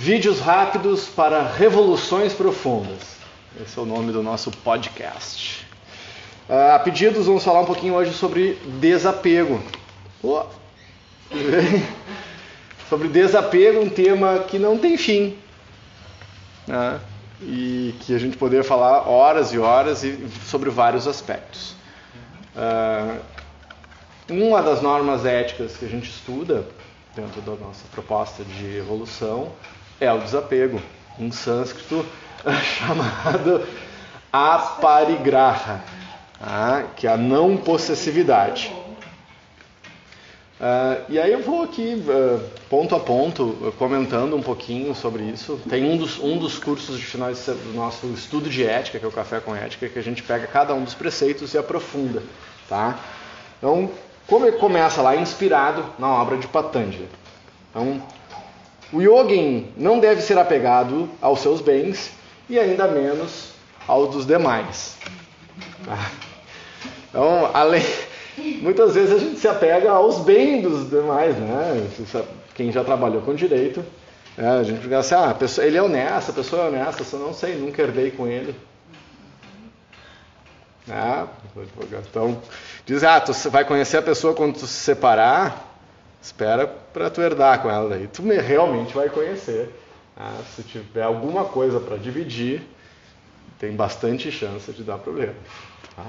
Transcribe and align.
Vídeos 0.00 0.38
rápidos 0.38 1.08
para 1.08 1.42
revoluções 1.42 2.32
profundas. 2.32 3.16
Esse 3.60 3.76
é 3.76 3.82
o 3.82 3.84
nome 3.84 4.12
do 4.12 4.22
nosso 4.22 4.48
podcast. 4.48 5.66
Uh, 6.48 6.76
a 6.76 6.78
pedidos, 6.78 7.26
vamos 7.26 7.42
falar 7.42 7.62
um 7.62 7.64
pouquinho 7.64 7.94
hoje 7.94 8.12
sobre 8.12 8.54
desapego. 8.78 9.60
Oh. 10.22 10.44
sobre 12.88 13.08
desapego, 13.08 13.80
um 13.80 13.90
tema 13.90 14.38
que 14.46 14.56
não 14.56 14.78
tem 14.78 14.96
fim. 14.96 15.36
Né? 16.64 17.00
E 17.42 17.92
que 17.98 18.14
a 18.14 18.18
gente 18.20 18.36
poderia 18.36 18.62
falar 18.62 19.08
horas 19.08 19.52
e 19.52 19.58
horas 19.58 20.04
e 20.04 20.28
sobre 20.46 20.70
vários 20.70 21.08
aspectos. 21.08 21.74
Uh, 22.54 23.20
uma 24.30 24.62
das 24.62 24.80
normas 24.80 25.26
éticas 25.26 25.76
que 25.76 25.84
a 25.84 25.88
gente 25.88 26.08
estuda 26.08 26.64
dentro 27.16 27.40
da 27.40 27.56
nossa 27.56 27.84
proposta 27.90 28.44
de 28.44 28.76
evolução 28.76 29.52
é 30.00 30.12
o 30.12 30.18
desapego, 30.18 30.80
em 31.18 31.30
sânscrito 31.30 32.04
chamado 32.78 33.66
aparigraha, 34.32 35.82
tá? 36.38 36.84
que 36.96 37.06
é 37.06 37.10
a 37.10 37.16
não 37.16 37.56
possessividade. 37.56 38.72
Uh, 40.60 41.04
e 41.08 41.20
aí 41.20 41.32
eu 41.32 41.40
vou 41.40 41.62
aqui, 41.62 42.02
uh, 42.08 42.40
ponto 42.68 42.94
a 42.96 42.98
ponto, 42.98 43.72
comentando 43.78 44.34
um 44.34 44.42
pouquinho 44.42 44.92
sobre 44.92 45.22
isso. 45.22 45.60
Tem 45.68 45.84
um 45.84 45.96
dos, 45.96 46.18
um 46.18 46.36
dos 46.36 46.58
cursos 46.58 46.98
de 46.98 47.04
final 47.04 47.30
do 47.32 47.72
nosso 47.74 48.08
estudo 48.08 48.50
de 48.50 48.64
ética, 48.64 48.98
que 48.98 49.04
é 49.04 49.08
o 49.08 49.12
Café 49.12 49.38
com 49.38 49.54
Ética, 49.54 49.88
que 49.88 49.98
a 49.98 50.02
gente 50.02 50.20
pega 50.22 50.48
cada 50.48 50.74
um 50.74 50.82
dos 50.82 50.94
preceitos 50.94 51.54
e 51.54 51.58
aprofunda. 51.58 52.24
Tá? 52.68 52.98
Então, 53.58 53.88
como 54.26 54.46
ele 54.46 54.56
começa 54.56 55.00
lá, 55.00 55.14
inspirado 55.14 55.84
na 55.96 56.08
obra 56.08 56.36
de 56.36 56.48
Patanjali. 56.48 57.08
Então, 57.70 58.02
o 58.92 59.00
yogin 59.00 59.72
não 59.76 59.98
deve 59.98 60.22
ser 60.22 60.38
apegado 60.38 61.08
aos 61.20 61.40
seus 61.40 61.60
bens 61.60 62.10
e 62.48 62.58
ainda 62.58 62.88
menos 62.88 63.52
aos 63.86 64.10
dos 64.10 64.26
demais. 64.26 64.96
Tá? 65.84 66.10
Então, 67.08 67.50
além, 67.52 67.84
muitas 68.60 68.94
vezes 68.94 69.14
a 69.14 69.18
gente 69.18 69.38
se 69.38 69.48
apega 69.48 69.90
aos 69.90 70.18
bens 70.20 70.62
dos 70.62 70.88
demais, 70.88 71.36
né? 71.36 71.88
Quem 72.54 72.72
já 72.72 72.82
trabalhou 72.84 73.22
com 73.22 73.34
direito, 73.34 73.84
né? 74.36 74.58
a 74.58 74.62
gente 74.62 74.80
fica 74.80 74.98
assim, 74.98 75.14
ah, 75.14 75.34
pessoa, 75.34 75.66
ele 75.66 75.76
é 75.76 75.82
honesto, 75.82 76.30
a 76.30 76.34
pessoa 76.34 76.64
é 76.64 76.68
honesta, 76.68 77.04
eu 77.12 77.18
não 77.18 77.32
sei, 77.32 77.56
nunca 77.56 77.82
herdei 77.82 78.10
com 78.10 78.26
ele. 78.26 78.54
Ah, 80.90 81.26
então, 82.06 82.40
diz, 82.86 83.04
ah, 83.04 83.20
tu 83.20 83.32
vai 83.50 83.64
conhecer 83.64 83.98
a 83.98 84.02
pessoa 84.02 84.34
quando 84.34 84.54
tu 84.54 84.66
se 84.66 84.72
separar, 84.72 85.67
Espera 86.20 86.66
para 86.66 87.10
tu 87.10 87.20
herdar 87.20 87.62
com 87.62 87.70
ela 87.70 87.88
daí. 87.88 88.08
Tu 88.08 88.22
realmente 88.22 88.94
vai 88.94 89.08
conhecer. 89.08 89.70
Ah, 90.16 90.40
se 90.54 90.62
tiver 90.62 91.02
alguma 91.02 91.44
coisa 91.44 91.78
para 91.78 91.96
dividir, 91.96 92.62
tem 93.58 93.74
bastante 93.74 94.32
chance 94.32 94.72
de 94.72 94.82
dar 94.82 94.98
problema. 94.98 95.34
Tá? 95.94 96.04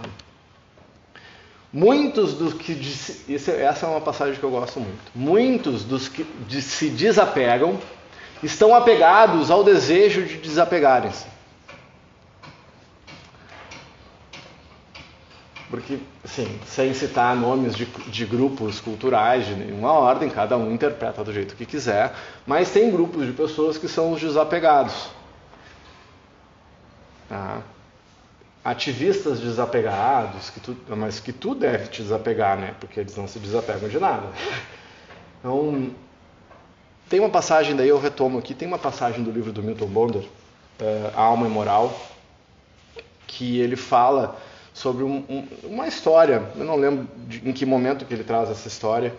Muitos 1.72 2.34
dos 2.34 2.54
que 2.54 2.72
isso, 2.72 3.52
essa 3.52 3.86
é 3.86 3.90
uma 3.90 4.02
passagem 4.02 4.40
que 4.40 4.44
eu 4.44 4.50
gosto 4.50 4.80
muito. 4.80 5.00
Muitos 5.14 5.84
dos 5.84 6.10
que 6.10 6.26
se 6.62 6.90
desapegam 6.90 7.80
estão 8.42 8.74
apegados 8.74 9.52
ao 9.52 9.64
desejo 9.64 10.26
de 10.26 10.38
desapegarem-se. 10.38 11.28
Porque, 15.70 16.00
assim, 16.26 16.60
sem 16.66 16.94
citar 16.96 17.36
nomes 17.36 17.76
de, 17.76 17.86
de, 17.86 18.26
grupos 18.26 18.82
culturais 18.82 19.46
de 19.46 19.54
nenhuma 19.54 19.92
ordem, 19.92 20.28
cada 20.28 20.58
um 20.58 20.74
interpreta 20.74 21.24
do 21.24 21.32
jeito 21.32 21.56
que 21.56 21.66
quiser, 21.66 22.16
mas 22.46 22.72
tem 22.72 22.90
grupos 22.90 23.28
de 23.28 23.34
pessoas 23.34 23.78
que 23.78 23.88
são 23.88 24.12
os 24.12 24.20
desapegados. 24.20 25.10
Tá? 27.28 27.62
Ativistas 28.66 29.40
desapegados, 29.40 30.50
que 30.50 30.60
tu, 30.60 30.76
mas 30.90 31.20
que 31.20 31.32
tu 31.32 31.54
deve 31.54 31.88
te 31.88 32.02
desapegar, 32.02 32.58
né? 32.58 32.74
Porque 32.80 33.00
eles 33.00 33.16
não 33.16 33.28
se 33.28 33.38
desapegam 33.38 33.88
de 33.88 34.00
nada. 34.00 34.28
Então, 35.40 35.92
tem 37.08 37.20
uma 37.20 37.30
passagem, 37.30 37.76
daí 37.76 37.90
eu 37.90 38.00
retomo 38.00 38.40
aqui, 38.40 38.56
tem 38.56 38.68
uma 38.68 38.80
passagem 38.80 39.24
do 39.24 39.32
livro 39.32 39.52
do 39.54 39.62
Milton 39.62 39.88
Bonder, 39.88 40.24
uh, 40.24 41.12
Alma 41.16 41.46
e 41.46 41.50
Moral, 41.50 41.96
que 43.28 43.60
ele 43.60 43.76
fala 43.76 44.36
sobre 44.80 45.04
um, 45.04 45.26
um, 45.30 45.46
uma 45.64 45.88
história, 45.90 46.42
eu 46.56 46.64
não 46.64 46.78
lembro 46.78 47.06
de, 47.28 47.50
em 47.50 47.52
que 47.52 47.66
momento 47.66 48.06
que 48.06 48.14
ele 48.14 48.24
traz 48.24 48.50
essa 48.50 48.70
história, 48.70 49.14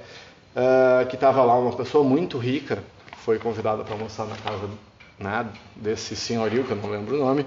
uh, 0.56 1.06
que 1.06 1.16
estava 1.16 1.44
lá 1.44 1.54
uma 1.59 1.76
pessoa 1.76 2.03
muito 2.03 2.38
rica, 2.38 2.82
foi 3.19 3.38
convidada 3.38 3.84
para 3.84 3.93
almoçar 3.93 4.26
na 4.26 4.37
casa 4.37 4.71
né, 5.19 5.47
desse 5.76 6.16
senhorio, 6.16 6.65
que 6.65 6.71
eu 6.71 6.78
não 6.78 6.88
lembro 6.88 7.15
o 7.15 7.19
nome, 7.19 7.44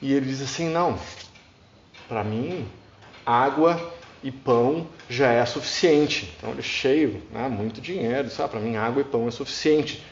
e 0.00 0.14
ele 0.14 0.24
diz 0.24 0.40
assim, 0.40 0.70
não, 0.70 0.98
para 2.08 2.24
mim, 2.24 2.66
água 3.26 3.78
e 4.24 4.32
pão 4.32 4.86
já 5.06 5.30
é 5.30 5.44
suficiente. 5.44 6.34
Então 6.38 6.48
ele 6.52 6.60
é 6.60 6.62
cheio, 6.62 7.22
né, 7.30 7.48
muito 7.48 7.82
dinheiro, 7.82 8.30
ah, 8.38 8.48
para 8.48 8.60
mim 8.60 8.76
água 8.76 9.02
e 9.02 9.04
pão 9.04 9.28
é 9.28 9.30
suficiente. 9.30 10.02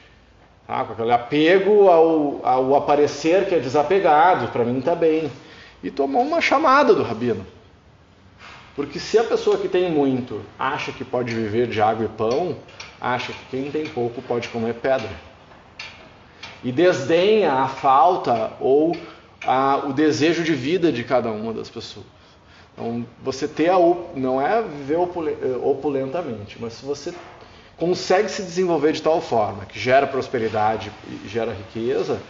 Ah, 0.68 0.84
com 0.84 0.92
aquele 0.92 1.12
apego 1.12 1.88
ao, 1.88 2.46
ao 2.46 2.74
aparecer 2.74 3.48
que 3.48 3.54
é 3.54 3.58
desapegado, 3.58 4.48
para 4.48 4.62
mim 4.62 4.80
está 4.80 4.94
bem 4.94 5.30
e 5.82 5.90
tomou 5.90 6.22
uma 6.22 6.40
chamada 6.40 6.94
do 6.94 7.02
rabino. 7.02 7.46
Porque 8.74 8.98
se 8.98 9.18
a 9.18 9.24
pessoa 9.24 9.58
que 9.58 9.68
tem 9.68 9.90
muito 9.90 10.40
acha 10.58 10.92
que 10.92 11.04
pode 11.04 11.34
viver 11.34 11.66
de 11.66 11.82
água 11.82 12.04
e 12.06 12.08
pão, 12.08 12.56
acha 13.00 13.32
que 13.32 13.44
quem 13.50 13.70
tem 13.70 13.86
pouco 13.86 14.22
pode 14.22 14.48
comer 14.48 14.74
pedra. 14.74 15.10
E 16.62 16.70
desdenha 16.70 17.54
a 17.54 17.68
falta 17.68 18.52
ou 18.60 18.96
a, 19.44 19.78
o 19.86 19.92
desejo 19.92 20.44
de 20.44 20.54
vida 20.54 20.92
de 20.92 21.02
cada 21.04 21.30
uma 21.30 21.52
das 21.52 21.68
pessoas. 21.68 22.06
Então, 22.72 23.04
você 23.22 23.48
ter 23.48 23.70
a, 23.70 23.78
não 24.14 24.40
é 24.40 24.62
viver 24.62 24.98
opulentamente, 25.62 26.56
mas 26.60 26.74
se 26.74 26.84
você 26.84 27.12
consegue 27.76 28.28
se 28.28 28.42
desenvolver 28.42 28.92
de 28.92 29.02
tal 29.02 29.20
forma 29.20 29.64
que 29.64 29.78
gera 29.78 30.06
prosperidade 30.06 30.92
e 31.24 31.28
gera 31.28 31.52
riqueza, 31.52 32.20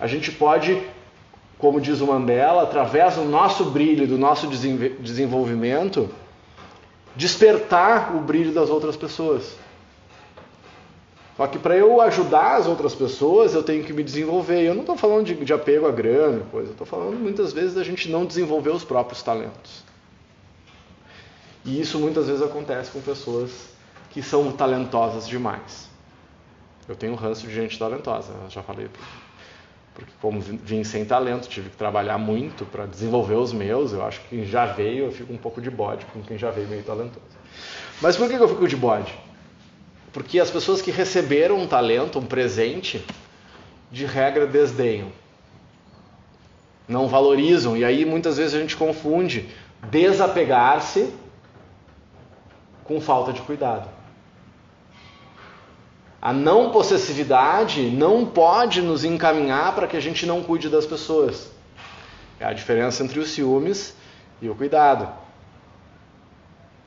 a 0.00 0.06
gente 0.06 0.32
pode 0.32 0.80
como 1.62 1.80
diz 1.80 2.00
o 2.00 2.06
Mandela, 2.08 2.64
através 2.64 3.14
do 3.14 3.22
nosso 3.22 3.66
brilho, 3.66 4.04
do 4.04 4.18
nosso 4.18 4.48
desenvolvimento, 4.48 6.10
despertar 7.14 8.16
o 8.16 8.18
brilho 8.18 8.52
das 8.52 8.68
outras 8.68 8.96
pessoas. 8.96 9.54
Só 11.36 11.46
que 11.46 11.60
para 11.60 11.76
eu 11.76 12.00
ajudar 12.00 12.56
as 12.56 12.66
outras 12.66 12.96
pessoas, 12.96 13.54
eu 13.54 13.62
tenho 13.62 13.84
que 13.84 13.92
me 13.92 14.02
desenvolver. 14.02 14.60
Eu 14.60 14.74
não 14.74 14.80
estou 14.80 14.96
falando 14.96 15.24
de, 15.24 15.36
de, 15.36 15.52
apego 15.52 15.86
à 15.86 15.92
grana, 15.92 16.44
coisa. 16.50 16.72
Estou 16.72 16.84
falando 16.84 17.16
muitas 17.16 17.52
vezes 17.52 17.74
da 17.74 17.84
gente 17.84 18.10
não 18.10 18.26
desenvolver 18.26 18.70
os 18.70 18.82
próprios 18.82 19.22
talentos. 19.22 19.84
E 21.64 21.80
isso 21.80 21.96
muitas 22.00 22.26
vezes 22.26 22.42
acontece 22.42 22.90
com 22.90 23.00
pessoas 23.00 23.68
que 24.10 24.20
são 24.20 24.50
talentosas 24.50 25.28
demais. 25.28 25.88
Eu 26.88 26.96
tenho 26.96 27.12
um 27.12 27.16
ranço 27.16 27.46
de 27.46 27.54
gente 27.54 27.78
talentosa, 27.78 28.32
já 28.48 28.64
falei 28.64 28.88
porque 29.94 30.12
como 30.20 30.40
vim 30.40 30.84
sem 30.84 31.04
talento, 31.04 31.48
tive 31.48 31.70
que 31.70 31.76
trabalhar 31.76 32.18
muito 32.18 32.64
para 32.64 32.86
desenvolver 32.86 33.34
os 33.34 33.52
meus. 33.52 33.92
Eu 33.92 34.04
acho 34.04 34.20
que 34.22 34.28
quem 34.28 34.44
já 34.46 34.66
veio, 34.66 35.06
eu 35.06 35.12
fico 35.12 35.32
um 35.32 35.36
pouco 35.36 35.60
de 35.60 35.70
bode 35.70 36.04
com 36.06 36.22
quem 36.22 36.38
já 36.38 36.50
veio 36.50 36.68
meio 36.68 36.82
talentoso. 36.82 37.26
Mas 38.00 38.16
por 38.16 38.28
que 38.28 38.34
eu 38.34 38.48
fico 38.48 38.66
de 38.66 38.76
bode? 38.76 39.12
Porque 40.12 40.40
as 40.40 40.50
pessoas 40.50 40.82
que 40.82 40.90
receberam 40.90 41.58
um 41.58 41.66
talento, 41.66 42.18
um 42.18 42.26
presente, 42.26 43.04
de 43.90 44.06
regra 44.06 44.46
desdenham. 44.46 45.12
Não 46.88 47.06
valorizam. 47.06 47.76
E 47.76 47.84
aí 47.84 48.04
muitas 48.04 48.38
vezes 48.38 48.54
a 48.54 48.58
gente 48.58 48.76
confunde 48.76 49.48
desapegar-se 49.90 51.12
com 52.84 53.00
falta 53.00 53.32
de 53.32 53.40
cuidado. 53.42 53.88
A 56.22 56.32
não 56.32 56.70
possessividade 56.70 57.90
não 57.90 58.24
pode 58.24 58.80
nos 58.80 59.02
encaminhar 59.02 59.74
para 59.74 59.88
que 59.88 59.96
a 59.96 60.00
gente 60.00 60.24
não 60.24 60.40
cuide 60.40 60.68
das 60.68 60.86
pessoas. 60.86 61.50
É 62.38 62.44
a 62.44 62.52
diferença 62.52 63.02
entre 63.02 63.18
os 63.18 63.30
ciúmes 63.30 63.92
e 64.40 64.48
o 64.48 64.54
cuidado. 64.54 65.08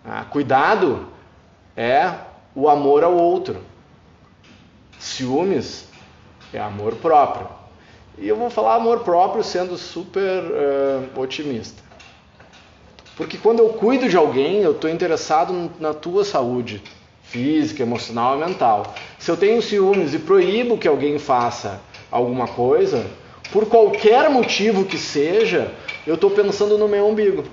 Ah, 0.06 0.24
cuidado 0.24 1.08
é 1.76 2.14
o 2.56 2.70
amor 2.70 3.04
ao 3.04 3.14
outro. 3.14 3.62
Ciúmes 4.98 5.90
é 6.54 6.60
amor 6.60 6.96
próprio. 6.96 7.50
E 8.18 8.30
eu 8.30 8.38
vou 8.38 8.50
falar 8.50 8.76
amor 8.76 9.02
próprio 9.02 9.44
sendo 9.44 9.78
super 9.78 10.44
uh, 10.44 11.20
otimista. 11.20 11.84
Porque 13.18 13.38
quando 13.38 13.60
eu 13.60 13.70
cuido 13.70 14.08
de 14.08 14.16
alguém, 14.16 14.62
eu 14.62 14.72
estou 14.72 14.90
interessado 14.90 15.72
na 15.80 15.94
tua 15.94 16.24
saúde, 16.24 16.82
física, 17.36 17.84
emocional 17.84 18.38
e 18.38 18.46
mental. 18.46 18.96
Se 19.20 19.30
eu 19.30 19.36
tenho 19.36 19.62
ciúmes 19.62 20.14
e 20.14 20.20
proíbo 20.20 20.78
que 20.78 20.88
alguém 20.88 21.20
faça 21.20 21.82
alguma 22.10 22.48
coisa, 22.48 23.06
por 23.52 23.66
qualquer 23.66 24.30
motivo 24.30 24.86
que 24.86 24.98
seja, 24.98 25.70
eu 26.08 26.16
estou 26.16 26.32
pensando 26.32 26.78
no 26.78 26.88
meu 26.88 27.06
umbigo. 27.06 27.44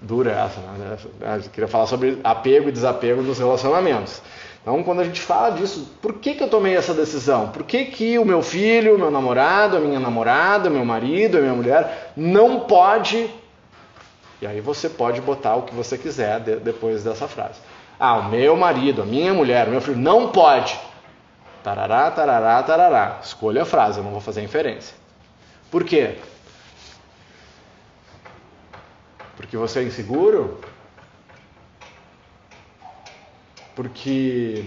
Dura 0.00 0.30
essa, 0.30 0.60
né? 0.60 0.96
Eu 1.20 1.50
queria 1.50 1.66
falar 1.66 1.86
sobre 1.86 2.20
apego 2.22 2.68
e 2.68 2.72
desapego 2.72 3.22
nos 3.22 3.40
relacionamentos. 3.40 4.22
Então, 4.62 4.84
quando 4.84 5.00
a 5.00 5.04
gente 5.04 5.20
fala 5.20 5.50
disso, 5.50 5.90
por 6.00 6.14
que, 6.14 6.34
que 6.34 6.44
eu 6.44 6.48
tomei 6.48 6.76
essa 6.76 6.94
decisão? 6.94 7.48
Por 7.48 7.64
que, 7.64 7.86
que 7.86 8.18
o 8.18 8.24
meu 8.24 8.40
filho, 8.40 8.94
o 8.94 8.98
meu 8.98 9.10
namorado, 9.10 9.76
a 9.76 9.80
minha 9.80 9.98
namorada, 9.98 10.70
meu 10.70 10.84
marido, 10.84 11.38
a 11.38 11.40
minha 11.40 11.54
mulher 11.54 12.12
não 12.16 12.60
pode. 12.60 13.28
E 14.40 14.46
aí 14.46 14.60
você 14.60 14.88
pode 14.88 15.20
botar 15.20 15.56
o 15.56 15.62
que 15.62 15.74
você 15.74 15.98
quiser 15.98 16.40
de, 16.40 16.56
depois 16.56 17.02
dessa 17.02 17.26
frase. 17.26 17.60
Ah, 17.98 18.16
o 18.16 18.28
meu 18.28 18.56
marido, 18.56 19.02
a 19.02 19.04
minha 19.04 19.34
mulher, 19.34 19.66
o 19.66 19.70
meu 19.70 19.80
filho 19.80 19.98
não 19.98 20.30
pode. 20.30 20.78
Tarará, 21.62 22.10
tarará, 22.10 22.62
tarará. 22.62 23.18
Escolha 23.22 23.62
a 23.62 23.66
frase, 23.66 23.98
eu 23.98 24.04
não 24.04 24.12
vou 24.12 24.20
fazer 24.20 24.42
inferência. 24.42 24.96
Por 25.70 25.84
quê? 25.84 26.18
Porque 29.36 29.56
você 29.56 29.80
é 29.80 29.82
inseguro? 29.82 30.60
Porque. 33.74 34.64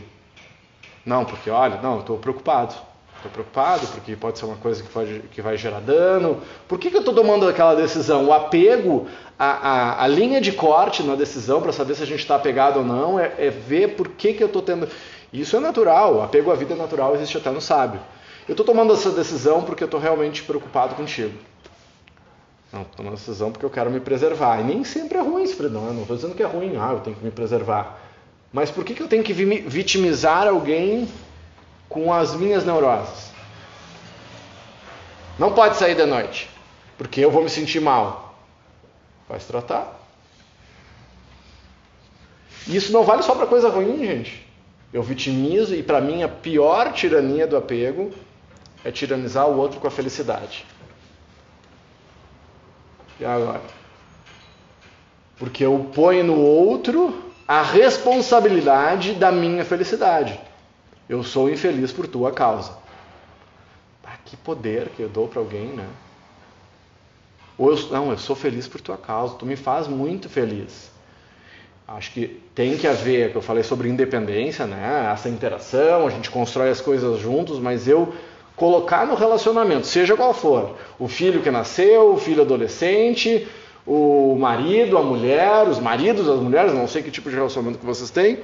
Não, 1.06 1.26
porque 1.26 1.50
olha, 1.50 1.82
não, 1.82 1.96
eu 1.96 2.00
estou 2.02 2.18
preocupado. 2.18 2.76
Estou 3.22 3.32
preocupado 3.32 3.86
porque 3.86 4.16
pode 4.16 4.40
ser 4.40 4.46
uma 4.46 4.56
coisa 4.56 4.82
que, 4.82 4.90
pode, 4.90 5.20
que 5.32 5.44
vai 5.44 5.56
gerar 5.56 5.80
dano. 5.80 6.42
Por 6.68 6.80
que, 6.80 6.90
que 6.90 6.96
eu 6.96 7.02
estou 7.02 7.14
tomando 7.14 7.48
aquela 7.48 7.76
decisão? 7.76 8.26
O 8.26 8.34
apego, 8.34 9.08
a, 9.38 9.46
a, 9.46 10.04
a 10.06 10.08
linha 10.08 10.42
de 10.42 10.52
corte 10.52 11.04
na 11.04 11.14
decisão 11.14 11.62
para 11.62 11.72
saber 11.72 11.94
se 11.94 12.02
a 12.02 12.06
gente 12.08 12.22
está 12.22 12.36
apegado 12.36 12.78
ou 12.78 12.84
não 12.84 13.20
é, 13.20 13.32
é, 13.38 13.52
ver 13.52 13.90
por 13.90 14.08
que, 14.08 14.34
que 14.34 14.42
eu 14.42 14.48
estou 14.48 14.64
tendo. 14.64 14.90
Isso 15.32 15.56
é 15.56 15.60
natural, 15.60 16.16
o 16.16 16.22
apego 16.24 16.52
à 16.52 16.56
vida 16.56 16.74
é 16.74 16.76
natural, 16.76 17.14
existe 17.14 17.38
até 17.38 17.52
no 17.52 17.62
sábio. 17.62 18.02
Eu 18.48 18.54
estou 18.54 18.66
tomando 18.66 18.92
essa 18.92 19.12
decisão 19.12 19.62
porque 19.62 19.84
eu 19.84 19.86
estou 19.86 20.00
realmente 20.00 20.42
preocupado 20.42 20.96
contigo. 20.96 21.38
Não, 22.74 22.82
estou 22.82 22.98
tomando 22.98 23.14
essa 23.14 23.28
decisão 23.28 23.52
porque 23.52 23.66
eu 23.68 23.70
quero 23.70 23.92
me 23.92 24.00
preservar. 24.00 24.62
E 24.62 24.64
nem 24.64 24.84
sempre 24.84 25.20
é 25.20 25.22
ruim, 25.22 25.46
Fredão. 25.46 25.86
Eu 25.86 25.94
não 25.94 26.02
estou 26.02 26.16
dizendo 26.16 26.34
que 26.34 26.42
é 26.42 26.48
ruim, 26.48 26.76
ah, 26.76 26.94
eu 26.94 27.02
tenho 27.02 27.16
que 27.16 27.24
me 27.24 27.30
preservar. 27.30 28.00
Mas 28.52 28.72
por 28.72 28.84
que, 28.84 28.96
que 28.96 29.04
eu 29.04 29.08
tenho 29.08 29.24
que 29.24 29.32
vitimizar 29.32 30.48
alguém 30.48 31.08
com 31.92 32.12
as 32.14 32.34
minhas 32.34 32.66
neuroses? 32.66 33.32
Não 35.38 35.52
pode 35.54 35.76
sair 35.76 35.94
de 35.94 36.06
noite, 36.06 36.50
porque 36.98 37.20
eu 37.20 37.30
vou 37.30 37.44
me 37.44 37.50
sentir 37.50 37.82
mal. 37.82 38.36
Vai 39.28 39.40
se 39.40 39.48
tratar. 39.48 40.00
Isso 42.68 42.94
não 42.94 43.04
vale 43.04 43.24
só 43.24 43.36
para 43.36 43.46
coisa 43.46 43.70
ruim, 43.70 44.06
gente. 44.06 44.48
Eu 44.94 45.04
vitimizo 45.04 45.76
e 45.76 45.84
para 45.84 46.00
mim 46.00 46.24
a 46.24 46.30
pior 46.30 46.94
tirania 46.94 47.46
do 47.46 47.58
apego 47.58 48.12
é 48.86 48.92
tiranizar 48.92 49.48
o 49.48 49.58
outro 49.58 49.80
com 49.80 49.88
a 49.88 49.92
felicidade. 49.92 50.66
E 53.20 53.26
agora? 53.26 53.62
Porque 55.38 55.66
eu 55.66 55.92
ponho 55.94 56.24
no 56.24 56.40
outro 56.40 57.32
a 57.48 57.62
responsabilidade 57.62 59.14
da 59.14 59.32
minha 59.32 59.66
felicidade. 59.66 60.40
Eu 61.12 61.24
sou 61.24 61.50
infeliz 61.50 61.92
por 61.92 62.08
tua 62.08 62.32
causa. 62.32 62.72
Ah, 64.02 64.16
que 64.24 64.38
poder 64.38 64.88
que 64.96 65.02
eu 65.02 65.10
dou 65.10 65.28
para 65.28 65.42
alguém, 65.42 65.66
né? 65.68 65.86
Ou 67.58 67.70
eu, 67.70 67.90
não, 67.90 68.12
eu 68.12 68.18
sou 68.18 68.34
feliz 68.34 68.66
por 68.66 68.80
tua 68.80 68.96
causa, 68.96 69.36
tu 69.36 69.46
me 69.46 69.58
faz 69.58 69.90
muito 69.90 70.30
feliz. 70.30 70.90
Acho 71.86 72.14
que 72.14 72.42
tem 72.56 72.78
que 72.78 72.88
haver, 72.88 73.30
que 73.30 73.36
eu 73.36 73.42
falei 73.42 73.62
sobre 73.62 73.90
independência, 73.90 74.66
né? 74.66 75.12
Essa 75.12 75.28
interação, 75.28 76.08
a 76.08 76.10
gente 76.10 76.32
constrói 76.32 76.70
as 76.70 76.80
coisas 76.80 77.20
juntos, 77.20 77.60
mas 77.60 77.90
eu 77.90 78.14
colocar 78.56 79.06
no 79.06 79.16
relacionamento, 79.16 79.88
seja 79.88 80.16
qual 80.16 80.34
for, 80.34 80.78
o 80.98 81.10
filho 81.10 81.42
que 81.42 81.52
nasceu, 81.52 82.14
o 82.14 82.18
filho 82.18 82.44
adolescente, 82.44 83.50
o 83.86 84.38
marido, 84.40 84.98
a 84.98 85.04
mulher, 85.04 85.68
os 85.68 85.78
maridos, 85.78 86.30
as 86.30 86.40
mulheres, 86.40 86.74
não 86.74 86.88
sei 86.88 87.04
que 87.04 87.12
tipo 87.12 87.30
de 87.30 87.36
relacionamento 87.36 87.80
que 87.80 87.86
vocês 87.86 88.10
têm. 88.10 88.40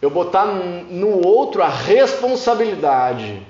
Eu 0.00 0.10
botar 0.10 0.46
no 0.46 1.26
outro 1.26 1.62
a 1.62 1.68
responsabilidade 1.68 3.44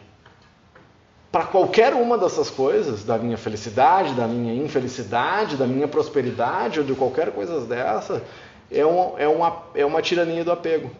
para 1.30 1.44
qualquer 1.44 1.92
uma 1.92 2.16
dessas 2.16 2.48
coisas, 2.48 3.04
da 3.04 3.18
minha 3.18 3.36
felicidade, 3.36 4.14
da 4.14 4.26
minha 4.26 4.54
infelicidade, 4.54 5.56
da 5.56 5.66
minha 5.66 5.86
prosperidade 5.86 6.80
ou 6.80 6.86
de 6.86 6.94
qualquer 6.94 7.32
coisa 7.32 7.60
dessa, 7.60 8.22
é, 8.70 8.84
um, 8.84 9.18
é, 9.18 9.28
uma, 9.28 9.62
é 9.74 9.84
uma 9.84 10.00
tirania 10.00 10.42
do 10.42 10.50
apego. 10.50 10.90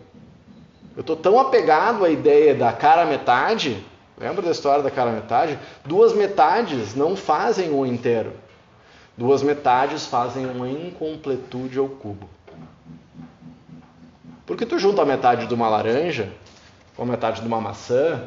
Eu 0.95 1.00
estou 1.00 1.17
tão 1.17 1.39
apegado 1.39 2.05
à 2.05 2.11
ideia 2.11 2.55
da 2.55 2.73
cara 2.73 3.06
metade, 3.06 3.83
lembra 4.19 4.43
da 4.43 4.51
história 4.51 4.83
da 4.83 4.91
cara 4.91 5.12
metade? 5.12 5.59
Duas 5.85 6.12
metades 6.12 6.94
não 6.94 7.17
fazem 7.17 7.71
um 7.71 7.87
inteiro. 7.87 8.33
Duas 9.17 9.43
metades 9.43 10.06
fazem 10.06 10.44
uma 10.47 10.69
incompletude 10.69 11.79
ao 11.79 11.89
cubo. 11.89 12.29
Porque 14.49 14.65
tu 14.65 14.79
junta 14.79 15.03
a 15.03 15.05
metade 15.05 15.47
de 15.47 15.53
uma 15.53 15.69
laranja 15.69 16.31
com 16.97 17.03
a 17.03 17.06
metade 17.06 17.43
de 17.43 17.47
uma 17.47 17.61
maçã, 17.61 18.27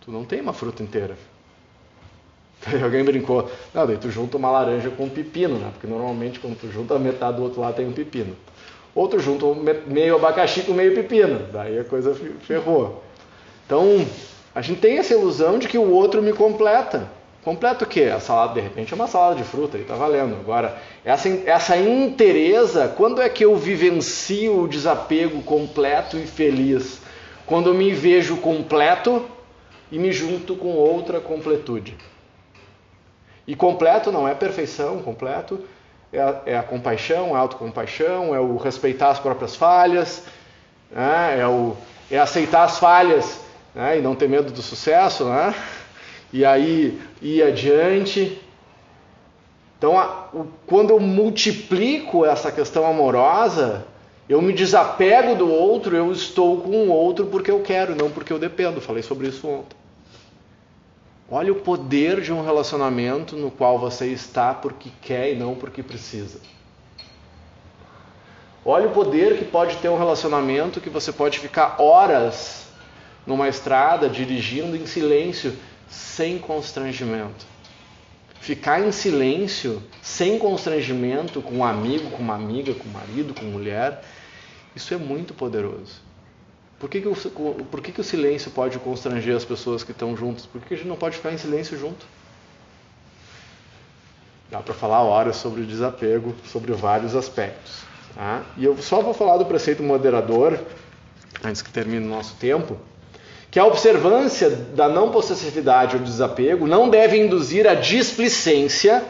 tu 0.00 0.10
não 0.10 0.24
tem 0.24 0.40
uma 0.40 0.52
fruta 0.52 0.82
inteira. 0.82 1.16
alguém 2.82 3.04
brincou, 3.04 3.48
não, 3.72 3.86
daí 3.86 3.96
tu 3.96 4.10
junta 4.10 4.36
uma 4.36 4.50
laranja 4.50 4.90
com 4.90 5.04
um 5.04 5.08
pepino, 5.08 5.58
né? 5.58 5.70
Porque 5.72 5.86
normalmente 5.86 6.40
quando 6.40 6.58
tu 6.58 6.70
junta 6.72 6.96
a 6.96 6.98
metade 6.98 7.36
do 7.36 7.44
outro 7.44 7.60
lado 7.60 7.76
tem 7.76 7.86
um 7.86 7.92
pepino. 7.92 8.36
Outro 8.96 9.20
junta 9.20 9.46
meio 9.86 10.16
abacaxi 10.16 10.62
com 10.62 10.72
meio 10.72 10.92
pepino, 10.92 11.46
daí 11.52 11.78
a 11.78 11.84
coisa 11.84 12.12
ferrou. 12.40 13.04
Então, 13.64 14.04
a 14.52 14.60
gente 14.60 14.80
tem 14.80 14.98
essa 14.98 15.14
ilusão 15.14 15.56
de 15.56 15.68
que 15.68 15.78
o 15.78 15.88
outro 15.92 16.20
me 16.20 16.32
completa. 16.32 17.08
Completa 17.46 17.84
o 17.84 17.86
quê? 17.86 18.12
A 18.12 18.18
salada, 18.18 18.54
de 18.54 18.60
repente, 18.60 18.92
é 18.92 18.96
uma 18.96 19.06
salada 19.06 19.36
de 19.36 19.44
fruta, 19.44 19.76
aí 19.76 19.84
tá 19.84 19.94
valendo. 19.94 20.34
Agora, 20.34 20.82
essa, 21.04 21.28
essa 21.28 21.76
interesa, 21.76 22.88
quando 22.88 23.22
é 23.22 23.28
que 23.28 23.44
eu 23.44 23.54
vivencio 23.54 24.62
o 24.62 24.66
desapego 24.66 25.40
completo 25.42 26.16
e 26.16 26.26
feliz? 26.26 27.00
Quando 27.46 27.68
eu 27.68 27.74
me 27.74 27.92
vejo 27.92 28.38
completo 28.38 29.24
e 29.92 29.96
me 29.96 30.10
junto 30.10 30.56
com 30.56 30.70
outra 30.72 31.20
completude. 31.20 31.96
E 33.46 33.54
completo 33.54 34.10
não 34.10 34.26
é 34.26 34.34
perfeição, 34.34 35.00
completo 35.00 35.60
é 36.12 36.20
a, 36.20 36.40
é 36.46 36.58
a 36.58 36.64
compaixão, 36.64 37.32
a 37.32 37.38
autocompaixão, 37.38 38.34
é 38.34 38.40
o 38.40 38.56
respeitar 38.56 39.10
as 39.10 39.20
próprias 39.20 39.54
falhas, 39.54 40.24
né? 40.90 41.38
é, 41.38 41.46
o, 41.46 41.76
é 42.10 42.18
aceitar 42.18 42.64
as 42.64 42.80
falhas 42.80 43.40
né? 43.72 44.00
e 44.00 44.02
não 44.02 44.16
ter 44.16 44.28
medo 44.28 44.50
do 44.50 44.62
sucesso, 44.62 45.26
né? 45.26 45.54
E 46.36 46.44
aí 46.44 47.00
ir 47.22 47.42
adiante. 47.42 48.38
Então, 49.78 49.98
a, 49.98 50.28
o, 50.34 50.46
quando 50.66 50.90
eu 50.90 51.00
multiplico 51.00 52.26
essa 52.26 52.52
questão 52.52 52.86
amorosa, 52.86 53.86
eu 54.28 54.42
me 54.42 54.52
desapego 54.52 55.34
do 55.34 55.50
outro, 55.50 55.96
eu 55.96 56.12
estou 56.12 56.60
com 56.60 56.88
o 56.88 56.88
outro 56.90 57.26
porque 57.26 57.50
eu 57.50 57.60
quero, 57.60 57.96
não 57.96 58.10
porque 58.10 58.32
eu 58.32 58.38
dependo. 58.38 58.82
Falei 58.82 59.02
sobre 59.02 59.28
isso 59.28 59.48
ontem. 59.48 59.76
Olha 61.30 61.52
o 61.52 61.56
poder 61.56 62.20
de 62.20 62.32
um 62.32 62.44
relacionamento 62.44 63.34
no 63.34 63.50
qual 63.50 63.78
você 63.78 64.06
está 64.06 64.52
porque 64.52 64.90
quer 65.00 65.32
e 65.32 65.34
não 65.34 65.54
porque 65.54 65.82
precisa. 65.82 66.38
Olha 68.62 68.88
o 68.88 68.90
poder 68.90 69.38
que 69.38 69.44
pode 69.44 69.76
ter 69.76 69.88
um 69.88 69.96
relacionamento 69.96 70.80
que 70.80 70.90
você 70.90 71.12
pode 71.12 71.38
ficar 71.38 71.80
horas 71.80 72.66
numa 73.26 73.48
estrada 73.48 74.08
dirigindo 74.08 74.76
em 74.76 74.86
silêncio 74.86 75.56
sem 75.88 76.38
constrangimento. 76.38 77.46
Ficar 78.40 78.80
em 78.80 78.92
silêncio, 78.92 79.82
sem 80.02 80.38
constrangimento, 80.38 81.42
com 81.42 81.56
um 81.56 81.64
amigo, 81.64 82.10
com 82.10 82.22
uma 82.22 82.34
amiga, 82.34 82.74
com 82.74 82.88
um 82.88 82.92
marido, 82.92 83.34
com 83.34 83.44
mulher, 83.46 84.04
isso 84.74 84.94
é 84.94 84.96
muito 84.96 85.34
poderoso. 85.34 86.00
Por 86.78 86.90
que, 86.90 87.00
que, 87.00 87.08
o, 87.08 87.14
por 87.70 87.80
que, 87.80 87.90
que 87.90 88.00
o 88.00 88.04
silêncio 88.04 88.50
pode 88.50 88.78
constranger 88.78 89.34
as 89.34 89.44
pessoas 89.44 89.82
que 89.82 89.92
estão 89.92 90.16
juntas? 90.16 90.44
Por 90.44 90.60
que, 90.60 90.68
que 90.68 90.74
a 90.74 90.76
gente 90.76 90.86
não 90.86 90.96
pode 90.96 91.16
ficar 91.16 91.32
em 91.32 91.38
silêncio 91.38 91.78
junto? 91.78 92.06
Dá 94.50 94.60
para 94.60 94.74
falar 94.74 95.02
horas 95.02 95.36
sobre 95.36 95.62
o 95.62 95.66
desapego, 95.66 96.34
sobre 96.44 96.72
vários 96.72 97.16
aspectos. 97.16 97.80
Tá? 98.14 98.44
E 98.56 98.64
eu 98.64 98.76
só 98.78 99.00
vou 99.00 99.14
falar 99.14 99.38
do 99.38 99.46
preceito 99.46 99.82
moderador, 99.82 100.60
antes 101.42 101.62
que 101.62 101.70
termine 101.70 102.06
o 102.06 102.08
nosso 102.08 102.34
tempo 102.36 102.78
que 103.56 103.60
a 103.60 103.64
observância 103.64 104.50
da 104.50 104.86
não 104.86 105.10
possessividade 105.10 105.96
ou 105.96 106.02
desapego 106.02 106.66
não 106.66 106.90
deve 106.90 107.16
induzir 107.16 107.66
a 107.66 107.72
displicência 107.72 109.02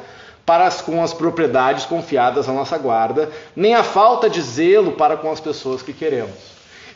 para 0.46 0.68
as, 0.68 0.80
com 0.80 1.02
as 1.02 1.12
propriedades 1.12 1.84
confiadas 1.84 2.48
à 2.48 2.52
nossa 2.52 2.78
guarda, 2.78 3.28
nem 3.56 3.74
a 3.74 3.82
falta 3.82 4.30
de 4.30 4.40
zelo 4.40 4.92
para 4.92 5.16
com 5.16 5.32
as 5.32 5.40
pessoas 5.40 5.82
que 5.82 5.92
queremos. 5.92 6.36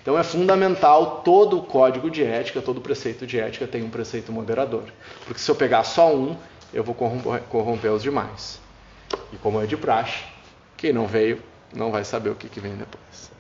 Então 0.01 0.17
é 0.17 0.23
fundamental 0.23 1.23
todo 1.25 1.59
o 1.59 1.63
código 1.65 2.09
de 2.09 2.23
ética, 2.23 2.63
todo 2.63 2.79
o 2.79 2.81
preceito 2.81 3.27
de 3.27 3.41
ética 3.41 3.67
tem 3.67 3.83
um 3.83 3.91
preceito 3.91 4.31
moderador. 4.31 4.85
Porque 5.27 5.41
se 5.41 5.51
eu 5.51 5.57
pegar 5.57 5.83
só 5.83 6.15
um, 6.15 6.37
eu 6.73 6.85
vou 6.85 6.95
corromper, 6.95 7.43
corromper 7.49 7.91
os 7.91 8.05
demais. 8.05 8.61
E 9.33 9.37
como 9.39 9.61
é 9.61 9.67
de 9.67 9.77
praxe, 9.77 10.23
quem 10.77 10.93
não 10.93 11.09
veio 11.09 11.43
não 11.75 11.91
vai 11.91 12.05
saber 12.05 12.31
o 12.31 12.37
que, 12.37 12.49
que 12.49 12.61
vem 12.61 12.77
depois. 12.77 13.33